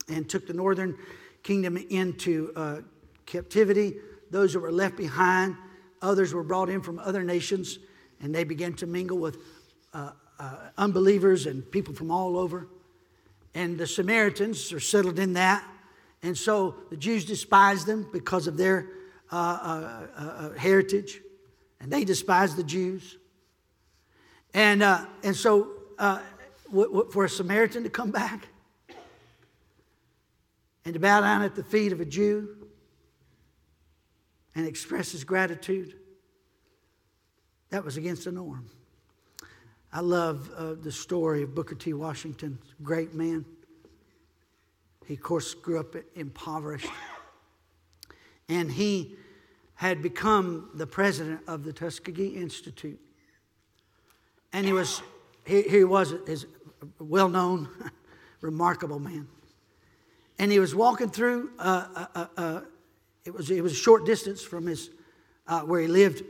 [0.09, 0.97] and took the northern
[1.43, 2.81] kingdom into uh,
[3.27, 3.95] captivity,
[4.31, 5.57] those that were left behind,
[6.03, 7.79] others were brought in from other nations,
[8.21, 9.39] and they began to mingle with
[9.93, 10.11] uh,
[10.41, 12.67] uh, unbelievers and people from all over.
[13.55, 15.63] And the Samaritans are settled in that.
[16.23, 18.89] And so the Jews despise them because of their
[19.31, 21.21] uh, uh, uh, uh heritage,
[21.81, 23.19] and they despise the Jews.
[24.55, 28.49] And, uh, and so, w- w- for a Samaritan to come back
[30.85, 32.57] and to bow down at the feet of a Jew
[34.57, 35.95] and express his gratitude,
[37.69, 38.69] that was against the norm.
[39.93, 41.93] I love uh, the story of Booker T.
[41.95, 43.45] Washington, great man.
[45.05, 46.89] He, of course, grew up impoverished.
[48.49, 49.17] And he
[49.75, 53.01] had become the president of the Tuskegee Institute.
[54.53, 55.03] And he was,
[55.45, 56.19] he, he was a
[57.01, 57.69] well known,
[58.41, 59.27] remarkable man.
[60.39, 62.61] And he was walking through, uh, uh, uh, uh,
[63.25, 64.91] it, was, it was a short distance from his,
[65.49, 66.23] uh, where he lived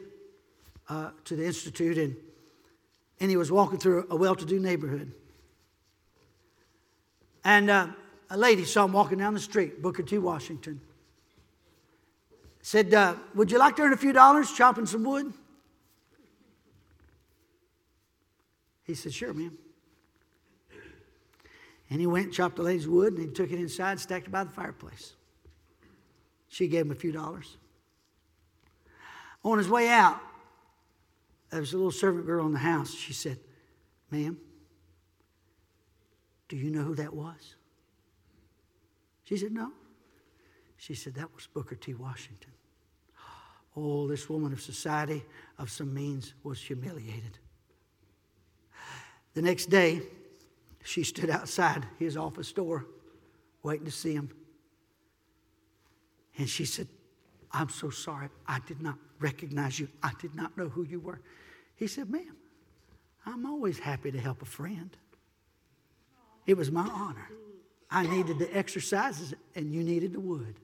[0.88, 1.99] uh, to the Institute.
[1.99, 2.16] And,
[3.20, 5.12] and he was walking through a well to do neighborhood.
[7.44, 7.94] And a
[8.35, 10.18] lady saw him walking down the street, Booker T.
[10.18, 10.80] Washington.
[12.62, 15.33] Said, uh, Would you like to earn a few dollars chopping some wood?
[18.85, 19.56] He said, Sure, ma'am.
[21.88, 24.30] And he went and chopped the lady's wood and he took it inside, stacked it
[24.30, 25.14] by the fireplace.
[26.48, 27.56] She gave him a few dollars.
[29.42, 30.20] On his way out,
[31.50, 32.94] there was a little servant girl in the house.
[32.94, 33.38] She said,
[34.10, 34.38] Ma'am,
[36.48, 37.56] do you know who that was?
[39.24, 39.72] She said, No.
[40.76, 41.94] She said, That was Booker T.
[41.94, 42.52] Washington.
[43.76, 45.24] Oh, this woman of society
[45.58, 47.38] of some means was humiliated.
[49.34, 50.02] The next day,
[50.82, 52.86] she stood outside his office door
[53.62, 54.30] waiting to see him.
[56.36, 56.88] And she said,
[57.52, 58.28] I'm so sorry.
[58.46, 59.88] I did not recognize you.
[60.02, 61.20] I did not know who you were.
[61.80, 62.36] He said, Ma'am,
[63.24, 64.94] I'm always happy to help a friend.
[66.46, 67.28] It was my honor.
[67.90, 70.54] I needed the exercises and you needed the wood.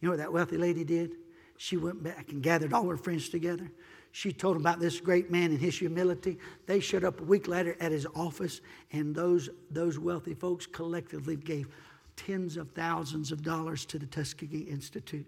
[0.00, 1.12] You know what that wealthy lady did?
[1.58, 3.70] She went back and gathered all her friends together.
[4.10, 6.38] She told them about this great man and his humility.
[6.66, 8.60] They showed up a week later at his office,
[8.92, 11.68] and those, those wealthy folks collectively gave
[12.16, 15.26] tens of thousands of dollars to the Tuskegee Institute.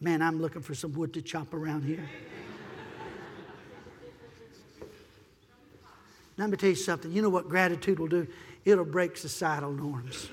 [0.00, 2.08] Man, I'm looking for some wood to chop around here.
[6.42, 7.10] Let me tell you something.
[7.12, 8.26] You know what gratitude will do?
[8.64, 10.28] it'll break societal norms.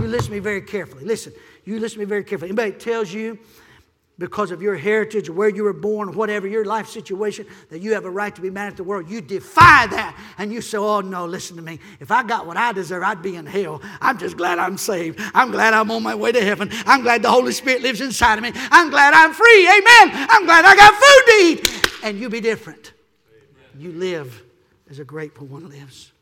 [0.00, 1.04] You listen to me very carefully.
[1.04, 1.32] Listen,
[1.64, 2.50] you listen to me very carefully.
[2.50, 3.38] Anybody tells you
[4.18, 8.04] because of your heritage where you were born, whatever your life situation, that you have
[8.04, 11.00] a right to be mad at the world, you defy that and you say, Oh,
[11.00, 11.80] no, listen to me.
[12.00, 13.82] If I got what I deserve, I'd be in hell.
[14.00, 15.20] I'm just glad I'm saved.
[15.34, 16.70] I'm glad I'm on my way to heaven.
[16.86, 18.52] I'm glad the Holy Spirit lives inside of me.
[18.54, 19.66] I'm glad I'm free.
[19.66, 20.26] Amen.
[20.30, 22.04] I'm glad I got food to eat.
[22.04, 22.92] And you be different.
[23.76, 24.49] You live
[24.90, 26.12] as a grateful one lives.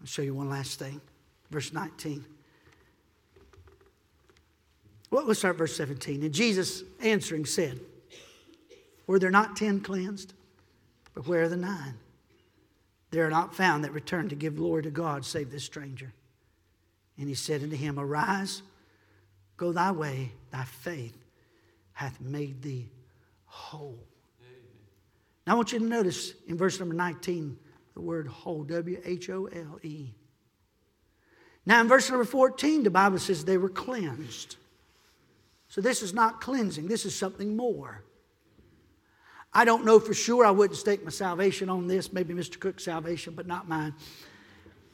[0.00, 1.00] I'll show you one last thing.
[1.50, 2.24] Verse 19.
[5.10, 6.22] Well, let's start verse 17.
[6.22, 7.80] And Jesus answering said,
[9.06, 10.34] Were there not ten cleansed?
[11.14, 11.94] But where are the nine?
[13.10, 16.12] They are not found that return to give glory to God, save this stranger.
[17.16, 18.62] And he said unto him, Arise,
[19.56, 21.16] go thy way, thy faith
[21.92, 22.90] hath made thee
[23.46, 23.98] whole.
[25.46, 27.56] Now I want you to notice in verse number 19
[27.94, 30.14] the word whole, W H O L E.
[31.64, 34.56] Now, in verse number 14, the Bible says they were cleansed.
[35.68, 38.04] So, this is not cleansing, this is something more.
[39.52, 40.44] I don't know for sure.
[40.44, 42.60] I wouldn't stake my salvation on this, maybe Mr.
[42.60, 43.94] Cook's salvation, but not mine.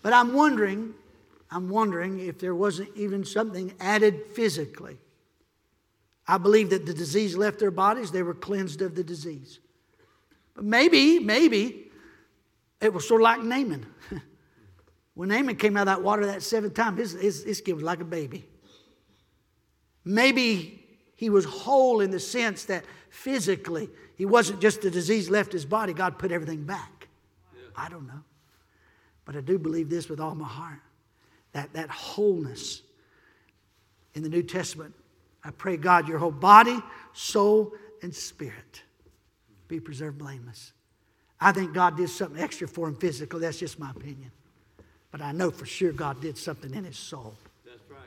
[0.02, 0.94] But I'm wondering,
[1.50, 4.96] I'm wondering if there wasn't even something added physically.
[6.26, 9.58] I believe that the disease left their bodies, they were cleansed of the disease.
[10.60, 11.90] Maybe, maybe
[12.80, 13.86] it was sort of like Naaman.
[15.14, 17.82] when Naaman came out of that water that seventh time, his, his, his kid was
[17.82, 18.44] like a baby.
[20.04, 20.84] Maybe
[21.14, 25.64] he was whole in the sense that physically he wasn't just the disease left his
[25.64, 27.08] body, God put everything back.
[27.76, 28.22] I don't know.
[29.24, 30.80] But I do believe this with all my heart
[31.52, 32.82] that, that wholeness
[34.14, 34.94] in the New Testament.
[35.44, 36.78] I pray, God, your whole body,
[37.12, 38.82] soul, and spirit
[39.72, 40.72] be preserved blameless.
[41.40, 43.40] I think God did something extra for him physically.
[43.40, 44.30] That's just my opinion.
[45.11, 47.35] But I know for sure God did something in his soul.
[47.64, 48.00] That's right.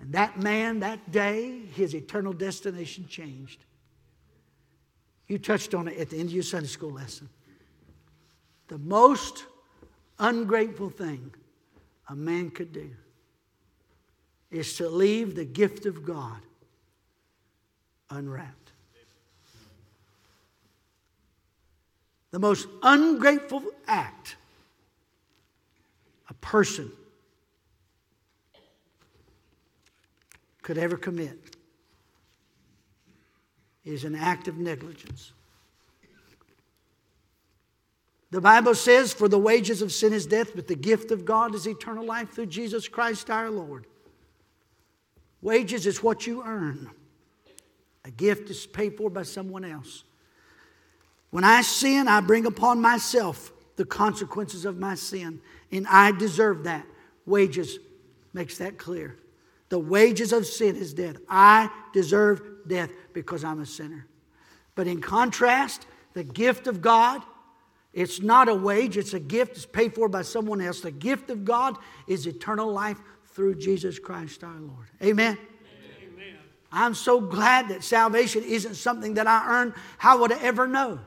[0.00, 3.64] And that man, that day, his eternal destination changed.
[5.28, 7.28] You touched on it at the end of your Sunday school lesson.
[8.66, 9.46] The most
[10.18, 11.32] ungrateful thing
[12.08, 12.90] a man could do
[14.50, 16.40] is to leave the gift of God
[18.10, 18.67] unwrapped.
[22.30, 24.36] The most ungrateful act
[26.28, 26.92] a person
[30.62, 31.56] could ever commit
[33.84, 35.32] is an act of negligence.
[38.30, 41.54] The Bible says, For the wages of sin is death, but the gift of God
[41.54, 43.86] is eternal life through Jesus Christ our Lord.
[45.40, 46.90] Wages is what you earn,
[48.04, 50.04] a gift is paid for by someone else.
[51.30, 56.64] When I sin, I bring upon myself the consequences of my sin, and I deserve
[56.64, 56.86] that.
[57.26, 57.78] Wages
[58.32, 59.16] makes that clear.
[59.68, 61.16] The wages of sin is death.
[61.28, 64.06] I deserve death because I'm a sinner.
[64.74, 67.22] But in contrast, the gift of God,
[67.92, 69.56] it's not a wage, it's a gift.
[69.56, 70.80] It's paid for by someone else.
[70.80, 71.76] The gift of God
[72.06, 74.86] is eternal life through Jesus Christ our Lord.
[75.02, 75.36] Amen.
[76.02, 76.36] Amen.
[76.72, 79.74] I'm so glad that salvation isn't something that I earn.
[79.98, 81.00] How would I ever know?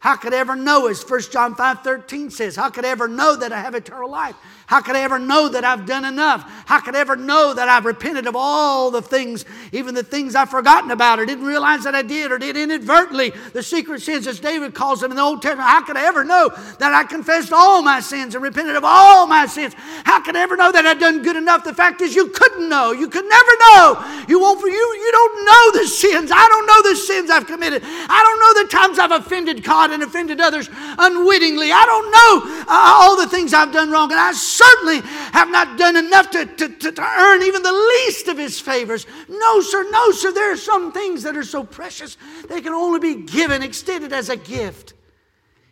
[0.00, 3.08] How could I ever know, as 1 John 5 13 says, how could I ever
[3.08, 4.36] know that I have eternal life?
[4.68, 6.44] How could I ever know that I've done enough?
[6.66, 10.34] How could I ever know that I've repented of all the things, even the things
[10.34, 13.30] I've forgotten about or didn't realize that I did or did inadvertently?
[13.54, 15.66] The secret sins, as David calls them in the Old Testament.
[15.66, 16.50] How could I ever know
[16.80, 19.72] that I confessed all my sins and repented of all my sins?
[20.04, 21.64] How could I ever know that I've done good enough?
[21.64, 22.92] The fact is, you couldn't know.
[22.92, 24.24] You could never know.
[24.28, 24.60] You won't.
[24.60, 26.30] You you don't know the sins.
[26.30, 27.80] I don't know the sins I've committed.
[27.84, 31.72] I don't know the times I've offended God and offended others unwittingly.
[31.72, 35.00] I don't know Uh, all the things I've done wrong, and I certainly
[35.32, 39.06] have not done enough to, to, to, to earn even the least of His favors.
[39.26, 40.32] No, sir, no, sir.
[40.32, 44.28] There are some things that are so precious, they can only be given, extended as
[44.28, 44.92] a gift.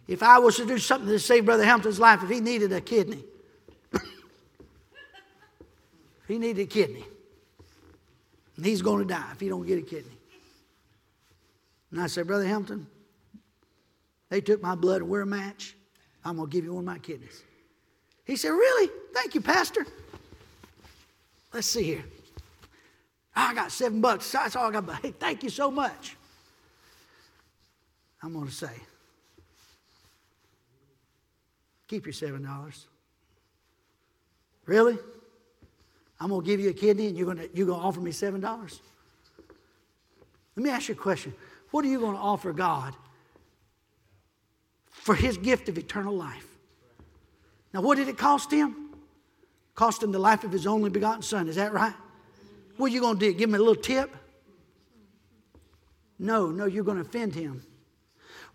[0.09, 2.80] If I was to do something to save Brother Hampton's life, if he needed a
[2.80, 3.22] kidney,
[6.28, 7.05] he needed a kidney,
[8.57, 10.16] and he's going to die if he don't get a kidney.
[11.90, 12.86] And I said, Brother Hampton,
[14.30, 15.76] they took my blood and we're a match.
[16.27, 17.45] I'm going to give you one of my kidneys.
[18.24, 18.91] He said, Really?
[19.14, 19.87] Thank you, Pastor.
[21.55, 22.05] Let's see here.
[23.35, 24.31] I got seven bucks.
[24.33, 25.03] That's all I got.
[25.03, 26.16] Hey, thank you so much.
[28.22, 28.72] I'm going to say,
[31.87, 32.87] keep your seven dollars.
[34.64, 34.99] Really?
[36.18, 38.01] I'm going to give you a kidney and you're going to, you're going to offer
[38.01, 38.81] me seven dollars?
[40.57, 41.35] Let me ask you a question.
[41.70, 42.95] What are you going to offer God
[45.07, 46.48] for his gift of eternal life?
[47.72, 48.90] Now, what did it cost him?
[49.76, 51.46] Cost him the life of his only begotten son.
[51.46, 51.94] Is that right?
[52.76, 53.32] What are you going to do?
[53.32, 54.16] Give him a little tip?
[56.18, 57.62] No, no, you're going to offend him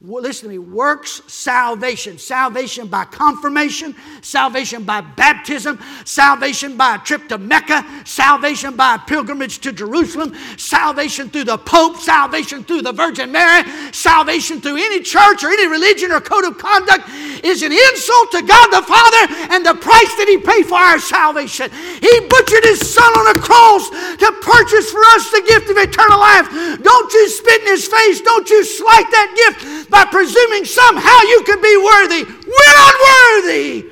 [0.03, 2.17] listen to me, works salvation.
[2.17, 8.99] Salvation by confirmation, salvation by baptism, salvation by a trip to Mecca, salvation by a
[8.99, 15.01] pilgrimage to Jerusalem, salvation through the Pope, salvation through the Virgin Mary, salvation through any
[15.01, 17.07] church or any religion or code of conduct
[17.43, 20.97] is an insult to God the Father and the price that He paid for our
[20.97, 21.69] salvation.
[22.01, 26.17] He butchered His Son on a cross to purchase for us the gift of eternal
[26.17, 26.49] life.
[26.81, 31.43] Don't you spit in His face, don't you slight that gift by presuming somehow you
[31.45, 32.23] could be worthy.
[32.23, 32.95] We're not
[33.43, 33.89] worthy.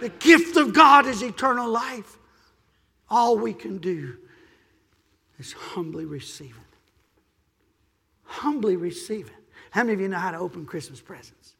[0.00, 2.18] The gift of God is eternal life.
[3.08, 4.16] All we can do
[5.38, 6.76] is humbly receive it.
[8.24, 9.54] Humbly receive it.
[9.70, 11.54] How many of you know how to open Christmas presents?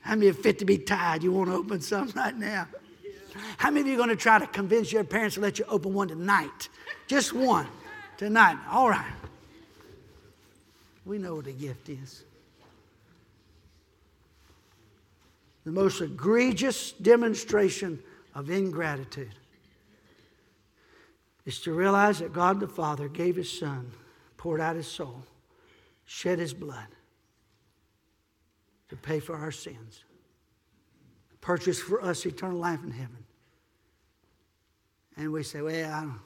[0.00, 1.22] How many are fit to be tied?
[1.22, 2.68] You want to open some right now?
[3.56, 5.64] How many of you are going to try to convince your parents to let you
[5.68, 6.68] open one tonight?
[7.06, 7.66] Just one
[8.16, 8.58] tonight.
[8.70, 9.12] All right.
[11.08, 12.22] We know what a gift is.
[15.64, 17.98] The most egregious demonstration
[18.34, 19.34] of ingratitude
[21.46, 23.90] is to realize that God the Father gave His Son,
[24.36, 25.22] poured out His soul,
[26.04, 26.88] shed His blood
[28.90, 30.04] to pay for our sins,
[31.40, 33.24] purchase for us eternal life in heaven.
[35.16, 36.20] And we say, well, I don't.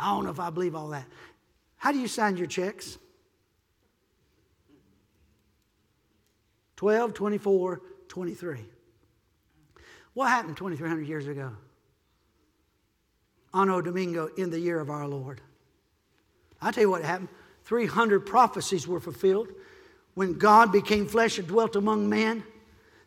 [0.00, 1.06] I don't know if I believe all that.
[1.78, 2.98] How do you sign your checks?
[6.76, 8.64] 12, 24, 23.
[10.14, 11.52] What happened 2,300 years ago?
[13.54, 15.40] Anno Domini in the year of our Lord.
[16.60, 17.28] I'll tell you what happened.
[17.64, 19.48] 300 prophecies were fulfilled.
[20.14, 22.42] When God became flesh and dwelt among men,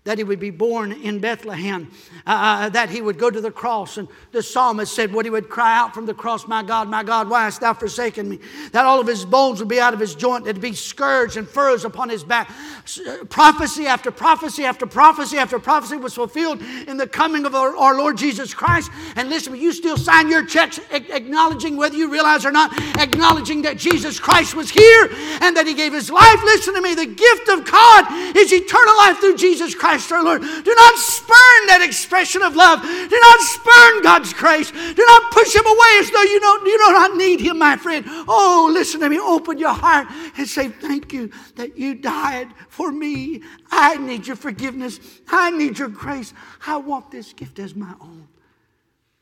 [0.03, 1.91] that he would be born in Bethlehem,
[2.25, 3.97] uh, uh, that he would go to the cross.
[3.97, 7.03] And the psalmist said, What he would cry out from the cross, My God, my
[7.03, 8.39] God, why hast thou forsaken me?
[8.71, 11.37] That all of his bones would be out of his joint, that would be scourged
[11.37, 12.49] and furrows upon his back.
[12.49, 17.77] Uh, prophecy after prophecy after prophecy after prophecy was fulfilled in the coming of our,
[17.77, 18.89] our Lord Jesus Christ.
[19.15, 23.77] And listen, you still sign your checks acknowledging, whether you realize or not, acknowledging that
[23.77, 25.09] Jesus Christ was here
[25.41, 26.43] and that he gave his life.
[26.43, 29.90] Listen to me, the gift of God is eternal life through Jesus Christ.
[29.91, 30.41] Christ our Lord.
[30.41, 32.81] Do not spurn that expression of love.
[32.81, 34.71] Do not spurn God's grace.
[34.71, 37.75] Do not push Him away as though you don't you do not need Him, my
[37.75, 38.05] friend.
[38.07, 39.19] Oh, listen to me.
[39.19, 43.41] Open your heart and say, Thank you that you died for me.
[43.69, 44.97] I need your forgiveness.
[45.27, 46.33] I need your grace.
[46.65, 48.29] I want this gift as my own.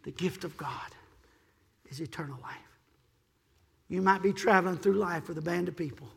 [0.04, 0.94] The gift of God
[1.90, 2.56] is eternal life.
[3.88, 6.10] You might be traveling through life with a band of people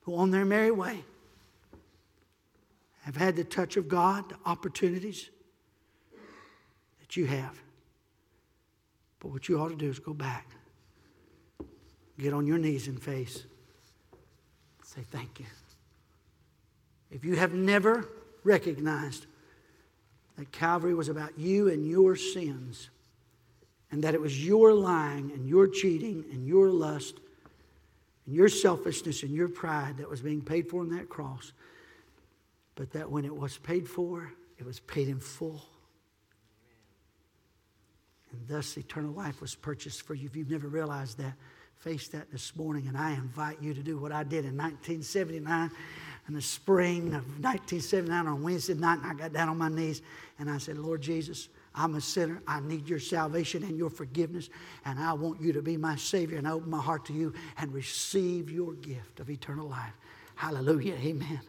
[0.00, 1.04] who, on their merry way,
[3.04, 5.28] have had the touch of God, the opportunities
[7.00, 7.60] that you have.
[9.20, 10.48] But what you ought to do is go back,
[12.18, 13.44] get on your knees and face,
[14.82, 15.46] say thank you.
[17.10, 18.08] If you have never
[18.42, 19.26] recognized
[20.36, 22.88] that Calvary was about you and your sins,
[23.90, 27.20] and that it was your lying and your cheating and your lust
[28.26, 31.52] and your selfishness and your pride that was being paid for on that cross,
[32.74, 35.62] but that when it was paid for, it was paid in full.
[38.32, 40.26] And thus eternal life was purchased for you.
[40.26, 41.34] If you've never realized that,
[41.76, 42.88] face that this morning.
[42.88, 45.70] And I invite you to do what I did in 1979
[46.26, 49.00] in the spring of 1979 on Wednesday night.
[49.02, 50.02] And I got down on my knees
[50.38, 52.42] and I said, Lord Jesus, I'm a sinner.
[52.46, 54.48] I need your salvation and your forgiveness.
[54.84, 56.38] And I want you to be my Savior.
[56.38, 59.94] And I open my heart to you and receive your gift of eternal life.
[60.36, 60.94] Hallelujah.
[60.94, 61.40] Amen.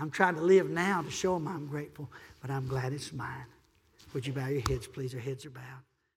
[0.00, 3.46] I'm trying to live now to show them I'm grateful, but I'm glad it's mine.
[4.14, 5.14] Would you bow your heads, please?
[5.14, 5.87] Our heads are bowed.